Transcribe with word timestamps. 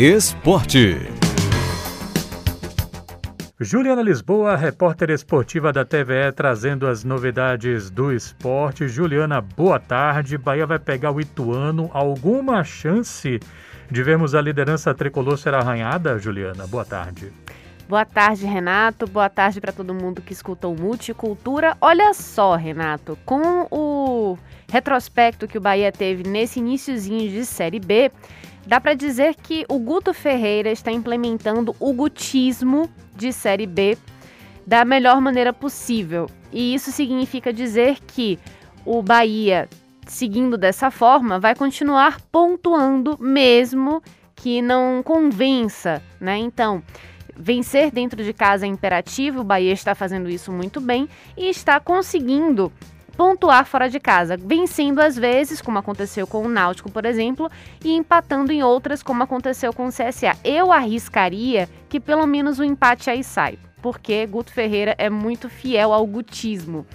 Esporte. 0.00 0.96
Juliana 3.58 4.00
Lisboa, 4.00 4.54
repórter 4.54 5.10
esportiva 5.10 5.72
da 5.72 5.84
TVE, 5.84 6.30
trazendo 6.36 6.86
as 6.86 7.02
novidades 7.02 7.90
do 7.90 8.12
esporte. 8.12 8.86
Juliana, 8.86 9.40
boa 9.40 9.80
tarde. 9.80 10.38
Bahia 10.38 10.64
vai 10.68 10.78
pegar 10.78 11.10
o 11.10 11.20
Ituano. 11.20 11.90
Alguma 11.92 12.62
chance 12.62 13.40
de 13.90 14.02
vermos 14.04 14.36
a 14.36 14.40
liderança 14.40 14.94
tricolor 14.94 15.36
ser 15.36 15.52
arranhada, 15.52 16.16
Juliana? 16.16 16.64
Boa 16.68 16.84
tarde. 16.84 17.32
Boa 17.88 18.04
tarde, 18.04 18.46
Renato. 18.46 19.04
Boa 19.04 19.28
tarde 19.28 19.60
para 19.60 19.72
todo 19.72 19.92
mundo 19.92 20.22
que 20.22 20.32
escuta 20.32 20.68
o 20.68 20.76
Multicultura. 20.76 21.76
Olha 21.80 22.14
só, 22.14 22.54
Renato, 22.54 23.18
com 23.24 23.66
o 23.68 24.38
retrospecto 24.70 25.48
que 25.48 25.58
o 25.58 25.60
Bahia 25.60 25.90
teve 25.90 26.22
nesse 26.22 26.60
iníciozinho 26.60 27.28
de 27.28 27.44
Série 27.44 27.80
B, 27.80 28.12
dá 28.68 28.78
para 28.78 28.92
dizer 28.92 29.34
que 29.34 29.64
o 29.66 29.78
Guto 29.78 30.12
Ferreira 30.12 30.70
está 30.70 30.92
implementando 30.92 31.74
o 31.80 31.90
gutismo 31.94 32.88
de 33.16 33.32
Série 33.32 33.66
B 33.66 33.96
da 34.66 34.84
melhor 34.84 35.22
maneira 35.22 35.54
possível. 35.54 36.28
E 36.52 36.74
isso 36.74 36.92
significa 36.92 37.50
dizer 37.50 37.98
que 38.06 38.38
o 38.84 39.02
Bahia, 39.02 39.70
seguindo 40.06 40.58
dessa 40.58 40.90
forma, 40.90 41.40
vai 41.40 41.54
continuar 41.54 42.20
pontuando 42.30 43.16
mesmo 43.18 44.02
que 44.36 44.60
não 44.60 45.02
convença, 45.02 46.02
né? 46.20 46.36
Então, 46.36 46.82
vencer 47.34 47.90
dentro 47.90 48.22
de 48.22 48.34
casa 48.34 48.66
é 48.66 48.68
imperativo, 48.68 49.40
o 49.40 49.44
Bahia 49.44 49.72
está 49.72 49.94
fazendo 49.94 50.28
isso 50.28 50.52
muito 50.52 50.78
bem 50.78 51.08
e 51.38 51.48
está 51.48 51.80
conseguindo 51.80 52.70
pontuar 53.18 53.66
fora 53.66 53.90
de 53.90 53.98
casa, 53.98 54.36
vencendo 54.36 55.00
às 55.00 55.16
vezes, 55.16 55.60
como 55.60 55.76
aconteceu 55.76 56.24
com 56.24 56.44
o 56.44 56.48
Náutico, 56.48 56.88
por 56.88 57.04
exemplo, 57.04 57.50
e 57.84 57.92
empatando 57.92 58.52
em 58.52 58.62
outras, 58.62 59.02
como 59.02 59.24
aconteceu 59.24 59.72
com 59.72 59.88
o 59.88 59.90
CSA. 59.90 60.38
Eu 60.44 60.70
arriscaria 60.70 61.68
que 61.88 61.98
pelo 61.98 62.24
menos 62.28 62.60
o 62.60 62.64
empate 62.64 63.10
aí 63.10 63.24
sai, 63.24 63.58
porque 63.82 64.24
Guto 64.24 64.52
Ferreira 64.52 64.94
é 64.98 65.10
muito 65.10 65.48
fiel 65.48 65.92
ao 65.92 66.06
gutismo. 66.06 66.86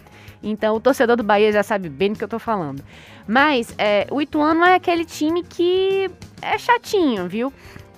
Então 0.42 0.78
o 0.78 0.80
torcedor 0.80 1.18
do 1.18 1.24
Bahia 1.24 1.52
já 1.52 1.62
sabe 1.62 1.90
bem 1.90 2.14
do 2.14 2.18
que 2.18 2.24
eu 2.24 2.30
tô 2.30 2.40
falando. 2.40 2.82
Mas 3.28 3.76
é, 3.78 4.08
o 4.10 4.22
Ituano 4.22 4.64
é 4.64 4.76
aquele 4.76 5.04
time 5.04 5.44
que 5.44 6.10
é 6.42 6.58
chatinho, 6.58 7.28
viu? 7.28 7.52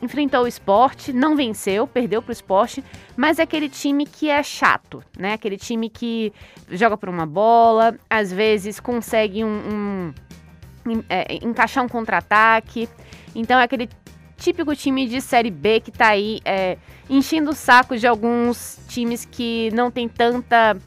Enfrentou 0.06 0.44
o 0.44 0.48
esporte, 0.48 1.12
não 1.12 1.36
venceu, 1.36 1.86
perdeu 1.86 2.22
para 2.22 2.30
o 2.30 2.34
esporte, 2.34 2.84
mas 3.18 3.40
é 3.40 3.44
aquele 3.44 3.68
time 3.68 4.06
que 4.06 4.30
é 4.30 4.42
chato, 4.42 5.04
né? 5.18 5.34
Aquele 5.34 5.58
time 5.58 5.90
que 5.90 6.32
joga 6.72 6.96
por 6.96 7.10
uma 7.10 7.26
bola, 7.26 7.98
às 8.10 8.32
vezes 8.32 8.80
consegue 8.80 9.44
um, 9.44 10.14
um 10.86 11.04
é, 11.10 11.36
encaixar 11.44 11.84
um 11.84 11.90
contra-ataque. 11.90 12.88
Então 13.36 13.60
é 13.60 13.64
aquele 13.64 13.90
típico 14.38 14.76
time 14.76 15.08
de 15.08 15.22
Série 15.22 15.52
B 15.52 15.80
que 15.80 15.90
está 15.90 16.10
aí 16.10 16.40
é, 16.46 16.78
enchendo 17.10 17.52
o 17.52 17.56
saco 17.56 17.98
de 17.98 18.08
alguns 18.08 18.80
times 18.88 19.26
que 19.26 19.70
não 19.74 19.90
tem 19.90 20.08
tanta 20.08 20.78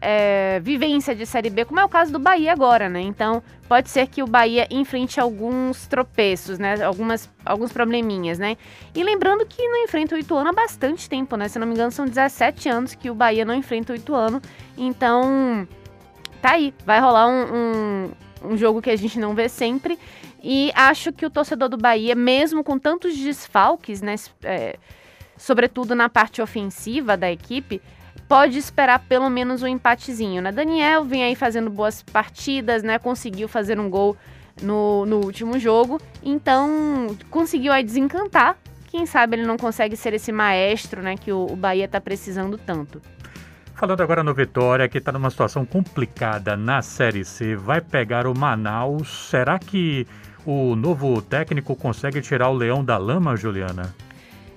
é, 0.00 0.60
vivência 0.60 1.14
de 1.14 1.24
Série 1.24 1.50
B, 1.50 1.64
como 1.64 1.80
é 1.80 1.84
o 1.84 1.88
caso 1.88 2.12
do 2.12 2.18
Bahia 2.18 2.52
agora, 2.52 2.88
né? 2.88 3.00
Então, 3.00 3.42
pode 3.68 3.90
ser 3.90 4.06
que 4.06 4.22
o 4.22 4.26
Bahia 4.26 4.66
enfrente 4.70 5.18
alguns 5.18 5.86
tropeços, 5.86 6.58
né? 6.58 6.82
Algumas, 6.82 7.30
alguns 7.44 7.72
probleminhas, 7.72 8.38
né? 8.38 8.56
E 8.94 9.02
lembrando 9.02 9.46
que 9.46 9.66
não 9.68 9.84
enfrenta 9.84 10.14
o 10.14 10.18
Ituano 10.18 10.50
há 10.50 10.52
bastante 10.52 11.08
tempo, 11.08 11.36
né? 11.36 11.48
Se 11.48 11.58
não 11.58 11.66
me 11.66 11.74
engano, 11.74 11.90
são 11.90 12.06
17 12.06 12.68
anos 12.68 12.94
que 12.94 13.10
o 13.10 13.14
Bahia 13.14 13.44
não 13.44 13.54
enfrenta 13.54 13.92
o 13.92 13.96
Ituano. 13.96 14.40
Então, 14.76 15.66
tá 16.42 16.52
aí. 16.52 16.74
Vai 16.84 17.00
rolar 17.00 17.28
um, 17.28 17.54
um, 17.54 18.50
um 18.52 18.56
jogo 18.56 18.82
que 18.82 18.90
a 18.90 18.96
gente 18.96 19.18
não 19.18 19.34
vê 19.34 19.48
sempre. 19.48 19.98
E 20.42 20.70
acho 20.74 21.12
que 21.12 21.26
o 21.26 21.30
torcedor 21.30 21.68
do 21.68 21.76
Bahia, 21.76 22.14
mesmo 22.14 22.62
com 22.62 22.78
tantos 22.78 23.16
desfalques, 23.16 24.00
né? 24.02 24.14
É, 24.44 24.76
sobretudo 25.36 25.94
na 25.94 26.08
parte 26.08 26.40
ofensiva 26.40 27.16
da 27.16 27.30
equipe, 27.30 27.80
pode 28.28 28.58
esperar 28.58 29.00
pelo 29.00 29.28
menos 29.28 29.62
um 29.62 29.66
empatezinho, 29.66 30.42
né? 30.42 30.52
Daniel 30.52 31.04
vem 31.04 31.24
aí 31.24 31.34
fazendo 31.34 31.70
boas 31.70 32.02
partidas, 32.02 32.82
né? 32.82 32.98
Conseguiu 32.98 33.48
fazer 33.48 33.78
um 33.78 33.88
gol 33.88 34.16
no, 34.62 35.04
no 35.06 35.16
último 35.24 35.58
jogo, 35.58 36.00
então 36.22 37.16
conseguiu 37.30 37.72
aí 37.72 37.84
desencantar. 37.84 38.56
Quem 38.88 39.04
sabe 39.04 39.36
ele 39.36 39.46
não 39.46 39.56
consegue 39.56 39.96
ser 39.96 40.14
esse 40.14 40.32
maestro, 40.32 41.02
né? 41.02 41.16
Que 41.16 41.32
o, 41.32 41.46
o 41.50 41.56
Bahia 41.56 41.86
tá 41.86 42.00
precisando 42.00 42.56
tanto. 42.56 43.00
Falando 43.74 44.00
agora 44.00 44.22
no 44.22 44.32
Vitória, 44.32 44.88
que 44.88 44.96
está 44.96 45.12
numa 45.12 45.28
situação 45.28 45.66
complicada 45.66 46.56
na 46.56 46.80
Série 46.80 47.26
C, 47.26 47.54
vai 47.54 47.80
pegar 47.80 48.26
o 48.26 48.34
Manaus. 48.34 49.28
Será 49.28 49.58
que 49.58 50.06
o 50.46 50.74
novo 50.74 51.20
técnico 51.20 51.76
consegue 51.76 52.22
tirar 52.22 52.48
o 52.48 52.54
leão 52.54 52.82
da 52.82 52.96
lama, 52.96 53.36
Juliana? 53.36 53.94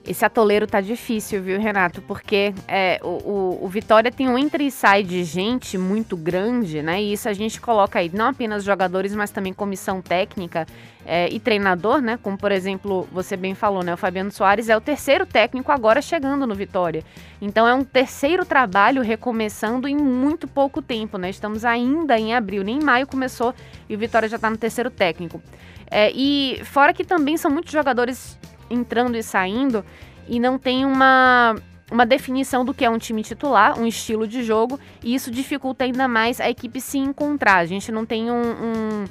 Esse 0.09 0.25
atoleiro 0.25 0.65
tá 0.65 0.81
difícil, 0.81 1.39
viu, 1.39 1.59
Renato? 1.59 2.01
Porque 2.01 2.51
é, 2.67 2.99
o, 3.03 3.59
o, 3.61 3.67
Vitória 3.67 4.11
tem 4.11 4.27
um 4.27 4.39
entre 4.39 4.65
e 4.65 4.71
sai 4.71 5.03
de 5.03 5.23
gente 5.23 5.77
muito 5.77 6.17
grande, 6.17 6.81
né? 6.81 6.99
E 6.99 7.13
isso 7.13 7.29
a 7.29 7.33
gente 7.33 7.61
coloca 7.61 7.99
aí 7.99 8.09
não 8.11 8.29
apenas 8.29 8.63
jogadores, 8.63 9.13
mas 9.13 9.29
também 9.29 9.53
comissão 9.53 10.01
técnica 10.01 10.65
é, 11.05 11.29
e 11.31 11.39
treinador, 11.39 12.01
né? 12.01 12.17
Como, 12.23 12.35
por 12.35 12.51
exemplo, 12.51 13.07
você 13.11 13.37
bem 13.37 13.53
falou, 13.53 13.83
né? 13.83 13.93
O 13.93 13.97
Fabiano 13.97 14.31
Soares 14.31 14.67
é 14.67 14.75
o 14.75 14.81
terceiro 14.81 15.27
técnico 15.27 15.71
agora 15.71 16.01
chegando 16.01 16.47
no 16.47 16.55
Vitória. 16.55 17.03
Então 17.39 17.67
é 17.67 17.73
um 17.75 17.83
terceiro 17.83 18.43
trabalho 18.43 19.03
recomeçando 19.03 19.87
em 19.87 19.95
muito 19.95 20.47
pouco 20.47 20.81
tempo, 20.81 21.19
né? 21.19 21.29
Estamos 21.29 21.63
ainda 21.63 22.17
em 22.17 22.33
abril, 22.33 22.63
nem 22.63 22.79
em 22.79 22.83
maio 22.83 23.05
começou 23.05 23.53
e 23.87 23.95
o 23.95 23.99
Vitória 23.99 24.27
já 24.27 24.37
está 24.37 24.49
no 24.49 24.57
terceiro 24.57 24.89
técnico. 24.89 25.39
É, 25.91 26.11
e 26.11 26.61
fora 26.65 26.95
que 26.95 27.03
também 27.03 27.37
são 27.37 27.51
muitos 27.51 27.71
jogadores 27.71 28.39
entrando 28.69 29.15
e 29.15 29.23
saindo 29.23 29.83
e 30.27 30.39
não 30.39 30.57
tem 30.59 30.85
uma, 30.85 31.55
uma 31.91 32.05
definição 32.05 32.63
do 32.63 32.73
que 32.73 32.85
é 32.85 32.89
um 32.89 32.97
time 32.97 33.23
titular, 33.23 33.79
um 33.79 33.85
estilo 33.85 34.27
de 34.27 34.43
jogo, 34.43 34.79
e 35.03 35.15
isso 35.15 35.31
dificulta 35.31 35.83
ainda 35.83 36.07
mais 36.07 36.39
a 36.39 36.49
equipe 36.49 36.79
se 36.79 36.97
encontrar. 36.97 37.57
A 37.57 37.65
gente 37.65 37.91
não 37.91 38.05
tem 38.05 38.29
um, 38.29 38.35
um, 38.41 39.05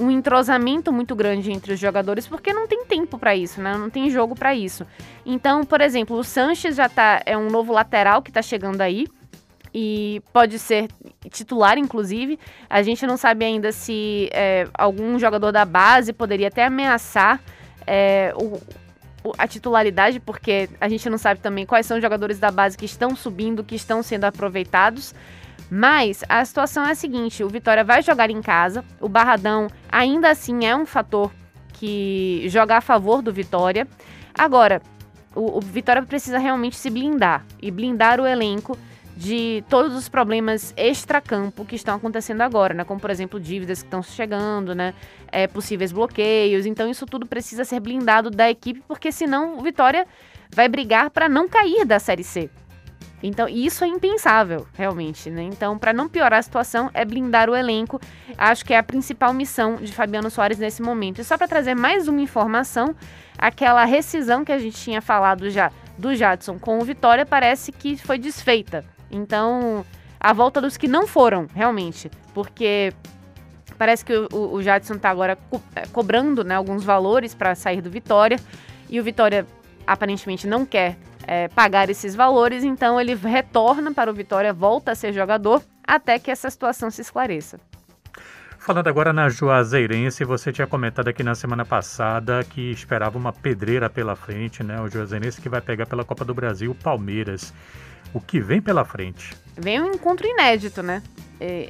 um 0.00 0.10
entrosamento 0.10 0.92
muito 0.92 1.14
grande 1.14 1.52
entre 1.52 1.74
os 1.74 1.78
jogadores 1.78 2.26
porque 2.26 2.52
não 2.52 2.66
tem 2.66 2.84
tempo 2.86 3.18
para 3.18 3.36
isso, 3.36 3.60
né? 3.60 3.76
Não 3.76 3.90
tem 3.90 4.10
jogo 4.10 4.34
para 4.34 4.54
isso. 4.54 4.86
Então, 5.24 5.64
por 5.64 5.80
exemplo, 5.80 6.16
o 6.16 6.24
Sanches 6.24 6.76
já 6.76 6.88
tá 6.88 7.22
é 7.26 7.36
um 7.36 7.50
novo 7.50 7.72
lateral 7.72 8.22
que 8.22 8.30
está 8.30 8.40
chegando 8.40 8.80
aí 8.80 9.06
e 9.74 10.22
pode 10.32 10.58
ser 10.58 10.88
titular, 11.30 11.76
inclusive. 11.76 12.38
A 12.68 12.82
gente 12.82 13.06
não 13.06 13.18
sabe 13.18 13.44
ainda 13.44 13.72
se 13.72 14.30
é, 14.32 14.66
algum 14.72 15.18
jogador 15.18 15.52
da 15.52 15.66
base 15.66 16.14
poderia 16.14 16.48
até 16.48 16.64
ameaçar 16.64 17.42
é, 17.86 18.32
o, 18.36 18.58
a 19.38 19.46
titularidade, 19.46 20.20
porque 20.20 20.68
a 20.80 20.88
gente 20.88 21.08
não 21.08 21.18
sabe 21.18 21.40
também 21.40 21.66
quais 21.66 21.86
são 21.86 21.96
os 21.96 22.02
jogadores 22.02 22.38
da 22.38 22.50
base 22.50 22.76
que 22.76 22.84
estão 22.84 23.14
subindo, 23.14 23.64
que 23.64 23.74
estão 23.74 24.02
sendo 24.02 24.24
aproveitados. 24.24 25.14
Mas 25.70 26.22
a 26.28 26.44
situação 26.44 26.84
é 26.84 26.92
a 26.92 26.94
seguinte: 26.94 27.42
o 27.42 27.48
Vitória 27.48 27.84
vai 27.84 28.02
jogar 28.02 28.30
em 28.30 28.40
casa, 28.40 28.84
o 29.00 29.08
Barradão 29.08 29.68
ainda 29.90 30.30
assim 30.30 30.64
é 30.64 30.76
um 30.76 30.86
fator 30.86 31.32
que 31.72 32.44
joga 32.48 32.76
a 32.76 32.80
favor 32.80 33.22
do 33.22 33.32
Vitória. 33.32 33.86
Agora, 34.32 34.80
o, 35.34 35.58
o 35.58 35.60
Vitória 35.60 36.02
precisa 36.02 36.38
realmente 36.38 36.76
se 36.76 36.88
blindar 36.88 37.44
e 37.60 37.70
blindar 37.70 38.20
o 38.20 38.26
elenco 38.26 38.78
de 39.16 39.64
todos 39.70 39.96
os 39.96 40.10
problemas 40.10 40.74
extracampo 40.76 41.64
que 41.64 41.74
estão 41.74 41.96
acontecendo 41.96 42.42
agora, 42.42 42.74
né? 42.74 42.84
Como, 42.84 43.00
por 43.00 43.10
exemplo, 43.10 43.40
dívidas 43.40 43.80
que 43.80 43.86
estão 43.86 44.02
chegando, 44.02 44.74
né? 44.74 44.92
É, 45.32 45.46
possíveis 45.46 45.90
bloqueios. 45.90 46.66
Então, 46.66 46.90
isso 46.90 47.06
tudo 47.06 47.24
precisa 47.24 47.64
ser 47.64 47.80
blindado 47.80 48.30
da 48.30 48.50
equipe, 48.50 48.82
porque 48.86 49.10
senão 49.10 49.58
o 49.58 49.62
Vitória 49.62 50.06
vai 50.54 50.68
brigar 50.68 51.08
para 51.10 51.28
não 51.28 51.48
cair 51.48 51.86
da 51.86 51.98
Série 51.98 52.22
C. 52.22 52.50
Então, 53.22 53.48
isso 53.48 53.82
é 53.82 53.88
impensável, 53.88 54.66
realmente, 54.74 55.30
né? 55.30 55.42
Então, 55.44 55.78
para 55.78 55.94
não 55.94 56.06
piorar 56.06 56.38
a 56.38 56.42
situação, 56.42 56.90
é 56.92 57.02
blindar 57.02 57.48
o 57.48 57.56
elenco. 57.56 57.98
Acho 58.36 58.66
que 58.66 58.74
é 58.74 58.78
a 58.78 58.82
principal 58.82 59.32
missão 59.32 59.76
de 59.76 59.92
Fabiano 59.92 60.30
Soares 60.30 60.58
nesse 60.58 60.82
momento. 60.82 61.22
E 61.22 61.24
só 61.24 61.38
para 61.38 61.48
trazer 61.48 61.74
mais 61.74 62.06
uma 62.06 62.20
informação, 62.20 62.94
aquela 63.38 63.86
rescisão 63.86 64.44
que 64.44 64.52
a 64.52 64.58
gente 64.58 64.76
tinha 64.78 65.00
falado 65.00 65.48
já 65.48 65.72
do 65.96 66.14
Jadson 66.14 66.58
com 66.58 66.78
o 66.78 66.84
Vitória 66.84 67.24
parece 67.24 67.72
que 67.72 67.96
foi 67.96 68.18
desfeita. 68.18 68.95
Então, 69.10 69.84
a 70.18 70.32
volta 70.32 70.60
dos 70.60 70.76
que 70.76 70.88
não 70.88 71.06
foram, 71.06 71.46
realmente. 71.54 72.10
Porque 72.34 72.92
parece 73.78 74.04
que 74.04 74.12
o, 74.14 74.54
o 74.54 74.62
Jadson 74.62 74.94
está 74.94 75.10
agora 75.10 75.36
co 75.36 75.60
é, 75.74 75.86
cobrando 75.86 76.42
né, 76.44 76.54
alguns 76.54 76.84
valores 76.84 77.34
para 77.34 77.54
sair 77.54 77.80
do 77.80 77.90
Vitória. 77.90 78.38
E 78.88 79.00
o 79.00 79.04
Vitória 79.04 79.46
aparentemente 79.86 80.46
não 80.46 80.66
quer 80.66 80.96
é, 81.26 81.48
pagar 81.48 81.90
esses 81.90 82.14
valores, 82.14 82.64
então 82.64 83.00
ele 83.00 83.14
retorna 83.14 83.92
para 83.92 84.10
o 84.10 84.14
Vitória, 84.14 84.52
volta 84.52 84.92
a 84.92 84.94
ser 84.94 85.12
jogador, 85.12 85.62
até 85.86 86.18
que 86.18 86.30
essa 86.30 86.50
situação 86.50 86.90
se 86.90 87.00
esclareça. 87.02 87.58
Falando 88.58 88.88
agora 88.88 89.12
na 89.12 89.28
Juazeirense, 89.28 90.24
você 90.24 90.52
tinha 90.52 90.66
comentado 90.66 91.06
aqui 91.06 91.22
na 91.22 91.36
semana 91.36 91.64
passada 91.64 92.42
que 92.42 92.72
esperava 92.72 93.16
uma 93.16 93.32
pedreira 93.32 93.88
pela 93.88 94.16
frente, 94.16 94.64
né? 94.64 94.80
O 94.80 94.88
Juazeirense 94.88 95.40
que 95.40 95.48
vai 95.48 95.60
pegar 95.60 95.86
pela 95.86 96.04
Copa 96.04 96.24
do 96.24 96.34
Brasil 96.34 96.72
o 96.72 96.74
Palmeiras 96.74 97.54
o 98.16 98.20
que 98.20 98.40
vem 98.40 98.62
pela 98.62 98.82
frente? 98.82 99.36
Vem 99.58 99.78
um 99.78 99.92
encontro 99.92 100.26
inédito, 100.26 100.82
né? 100.82 101.02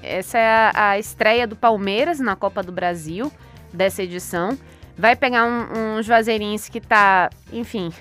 Essa 0.00 0.38
é 0.38 0.46
a, 0.46 0.90
a 0.90 0.98
estreia 0.98 1.44
do 1.44 1.56
Palmeiras 1.56 2.20
na 2.20 2.36
Copa 2.36 2.62
do 2.62 2.70
Brasil 2.70 3.32
dessa 3.72 4.04
edição. 4.04 4.56
vai 4.96 5.16
pegar 5.16 5.44
um, 5.44 5.96
um 5.98 6.02
Juazeirense 6.04 6.70
que 6.70 6.78
está, 6.78 7.30
enfim, 7.52 7.92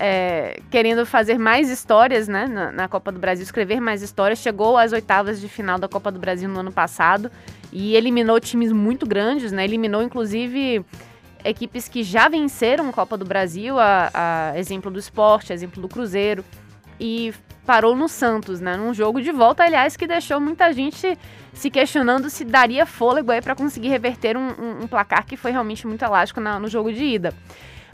é, 0.00 0.58
querendo 0.68 1.06
fazer 1.06 1.38
mais 1.38 1.70
histórias 1.70 2.26
né, 2.26 2.48
na, 2.48 2.72
na, 2.72 2.88
Copa 2.88 3.12
do 3.12 3.20
Brasil, 3.20 3.44
escrever 3.44 3.80
mais 3.80 4.02
histórias. 4.02 4.40
Chegou 4.40 4.76
às 4.76 4.92
oitavas 4.92 5.40
de 5.40 5.48
final 5.48 5.78
da 5.78 5.86
Copa 5.86 6.10
do 6.10 6.18
Brasil 6.18 6.48
no 6.48 6.58
ano 6.58 6.72
passado 6.72 7.30
e 7.72 7.94
eliminou 7.94 8.40
times 8.40 8.72
muito 8.72 9.06
grandes, 9.06 9.52
né? 9.52 9.62
Eliminou, 9.62 10.02
inclusive, 10.02 10.84
equipes 11.44 11.86
que 11.86 12.02
já 12.02 12.28
venceram 12.28 12.90
Copa 12.90 13.16
do 13.16 13.24
Brasil, 13.24 13.78
a, 13.78 14.10
a 14.52 14.58
exemplo 14.58 14.90
do 14.90 14.98
esporte, 14.98 15.52
exemplo 15.52 15.80
do 15.80 15.88
Cruzeiro. 15.88 16.44
E 16.98 17.32
parou 17.66 17.96
no 17.96 18.08
Santos, 18.08 18.60
né? 18.60 18.76
Num 18.76 18.94
jogo 18.94 19.20
de 19.20 19.32
volta, 19.32 19.64
aliás, 19.64 19.96
que 19.96 20.06
deixou 20.06 20.40
muita 20.40 20.72
gente 20.72 21.18
se 21.52 21.70
questionando 21.70 22.30
se 22.30 22.44
daria 22.44 22.86
fôlego 22.86 23.32
aí 23.32 23.42
para 23.42 23.54
conseguir 23.54 23.88
reverter 23.88 24.36
um, 24.36 24.48
um, 24.48 24.82
um, 24.82 24.86
placar 24.86 25.26
que 25.26 25.36
foi 25.36 25.50
realmente 25.50 25.86
muito 25.86 26.04
elástico 26.04 26.40
na, 26.40 26.60
no 26.60 26.68
jogo 26.68 26.92
de 26.92 27.02
ida. 27.02 27.34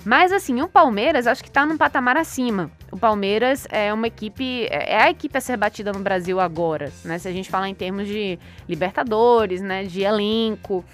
Mas 0.04 0.32
assim, 0.32 0.60
o 0.60 0.69
Palmeiras 0.69 1.28
acho 1.28 1.42
que 1.42 1.48
está 1.48 1.64
num 1.64 1.76
patamar 1.76 2.16
acima. 2.16 2.70
O 2.90 2.98
Palmeiras 2.98 3.66
é 3.70 3.94
uma 3.94 4.08
equipe, 4.08 4.64
é, 4.64 4.94
é 4.94 5.02
a 5.02 5.10
equipe 5.10 5.38
a 5.38 5.40
ser 5.40 5.56
batida 5.56 5.92
no 5.92 6.00
Brasil 6.00 6.40
agora, 6.40 6.92
né? 7.04 7.18
Se 7.18 7.28
a 7.28 7.32
gente 7.32 7.48
falar 7.48 7.68
em 7.68 7.75
termos 7.75 8.06
de 8.06 8.38
Libertadores, 8.68 9.62
né, 9.62 9.84
de 9.84 10.02
elenco, 10.02 10.84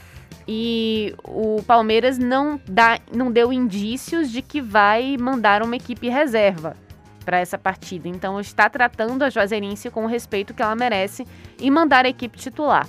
e 0.46 1.14
o 1.24 1.62
Palmeiras 1.66 2.18
não 2.18 2.60
dá, 2.68 2.98
não 3.14 3.32
deu 3.32 3.52
indícios 3.52 4.30
de 4.30 4.42
que 4.42 4.60
vai 4.60 5.16
mandar 5.18 5.62
uma 5.62 5.76
equipe 5.76 6.08
reserva 6.08 6.76
para 7.28 7.40
essa 7.40 7.58
partida. 7.58 8.08
Então 8.08 8.40
está 8.40 8.70
tratando 8.70 9.22
a 9.22 9.28
Juazeirense 9.28 9.90
com 9.90 10.04
o 10.04 10.08
respeito 10.08 10.54
que 10.54 10.62
ela 10.62 10.74
merece 10.74 11.26
e 11.60 11.70
mandar 11.70 12.06
a 12.06 12.08
equipe 12.08 12.38
titular. 12.38 12.88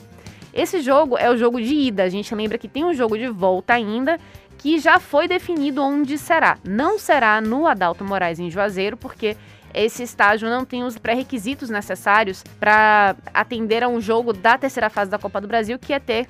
Esse 0.54 0.80
jogo 0.80 1.18
é 1.18 1.30
o 1.30 1.36
jogo 1.36 1.62
de 1.62 1.74
ida. 1.74 2.04
A 2.04 2.10
gente 2.10 2.34
lembra 2.34 2.58
que 2.58 2.70
tem 2.70 2.86
um 2.86 2.94
jogo 2.94 3.18
de 3.18 3.28
volta 3.28 3.74
ainda 3.74 4.18
que 4.58 4.80
já 4.80 4.98
foi 4.98 5.28
definido 5.28 5.84
onde 5.84 6.18
será. 6.18 6.58
Não 6.64 6.98
será 6.98 7.42
no 7.42 7.68
Adalto 7.68 8.06
Moraes 8.06 8.40
em 8.40 8.50
Juazeiro, 8.50 8.96
porque 8.96 9.36
esse 9.74 10.04
estágio 10.04 10.50
não 10.50 10.64
tem 10.64 10.86
os 10.86 10.98
pré-requisitos 10.98 11.70
necessários 11.70 12.42
para 12.62 13.18
atender 13.34 13.84
a 13.84 13.90
um 13.90 14.00
jogo 14.00 14.32
da 14.32 14.58
terceira 14.58 14.90
fase 14.90 15.12
da 15.12 15.20
Copa 15.20 15.42
do 15.42 15.50
Brasil, 15.50 15.78
que 15.78 15.92
é 15.92 16.00
ter 16.00 16.28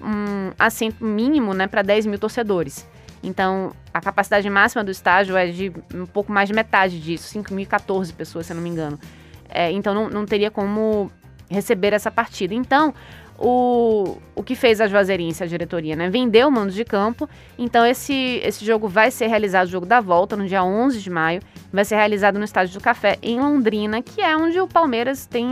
um 0.00 0.52
assento 0.58 1.04
mínimo 1.04 1.52
né, 1.52 1.66
para 1.66 1.82
10 1.82 2.06
mil 2.06 2.18
torcedores. 2.18 2.88
Então, 3.22 3.72
a 3.92 4.00
capacidade 4.00 4.48
máxima 4.48 4.82
do 4.82 4.90
estágio 4.90 5.36
é 5.36 5.46
de 5.46 5.72
um 5.94 6.06
pouco 6.06 6.32
mais 6.32 6.48
de 6.48 6.54
metade 6.54 7.00
disso, 7.00 7.38
5.014 7.38 8.14
pessoas, 8.14 8.46
se 8.46 8.52
eu 8.52 8.56
não 8.56 8.62
me 8.62 8.70
engano. 8.70 8.98
É, 9.48 9.70
então, 9.70 9.92
não, 9.92 10.08
não 10.08 10.24
teria 10.24 10.50
como 10.50 11.10
receber 11.50 11.92
essa 11.92 12.10
partida. 12.10 12.54
Então, 12.54 12.94
o, 13.40 14.18
o 14.34 14.42
que 14.42 14.54
fez 14.54 14.82
a 14.82 14.86
Juazeirense, 14.86 15.42
a 15.42 15.46
diretoria, 15.46 15.96
né? 15.96 16.10
Vendeu 16.10 16.48
o 16.48 16.52
mando 16.52 16.70
de 16.70 16.84
campo. 16.84 17.28
Então, 17.58 17.86
esse, 17.86 18.40
esse 18.44 18.64
jogo 18.64 18.86
vai 18.86 19.10
ser 19.10 19.28
realizado, 19.28 19.66
o 19.66 19.70
jogo 19.70 19.86
da 19.86 19.98
volta, 19.98 20.36
no 20.36 20.46
dia 20.46 20.62
11 20.62 21.00
de 21.00 21.08
maio. 21.08 21.40
Vai 21.72 21.84
ser 21.84 21.96
realizado 21.96 22.38
no 22.38 22.44
Estádio 22.44 22.74
do 22.74 22.82
Café, 22.82 23.18
em 23.22 23.40
Londrina, 23.40 24.02
que 24.02 24.20
é 24.20 24.36
onde 24.36 24.60
o 24.60 24.68
Palmeiras 24.68 25.24
tem 25.24 25.48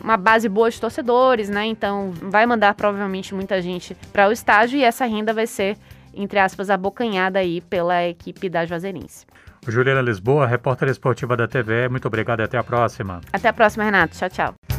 uma 0.00 0.16
base 0.16 0.48
boa 0.48 0.70
de 0.70 0.80
torcedores, 0.80 1.48
né? 1.48 1.66
Então, 1.66 2.12
vai 2.22 2.46
mandar 2.46 2.74
provavelmente 2.74 3.34
muita 3.34 3.60
gente 3.60 3.96
para 4.12 4.28
o 4.28 4.32
estádio 4.32 4.78
e 4.78 4.84
essa 4.84 5.04
renda 5.04 5.32
vai 5.32 5.48
ser, 5.48 5.76
entre 6.14 6.38
aspas, 6.38 6.70
abocanhada 6.70 7.38
aí 7.38 7.60
pela 7.60 8.06
equipe 8.06 8.48
da 8.48 8.64
Juazeirense. 8.64 9.26
Juliana 9.66 10.00
Lisboa, 10.00 10.46
repórter 10.46 10.88
esportiva 10.88 11.36
da 11.36 11.46
TVE, 11.46 11.88
muito 11.88 12.08
obrigado 12.08 12.40
e 12.40 12.42
até 12.42 12.56
a 12.56 12.64
próxima. 12.64 13.20
Até 13.32 13.48
a 13.48 13.52
próxima, 13.52 13.84
Renato. 13.84 14.16
Tchau, 14.16 14.28
tchau. 14.28 14.69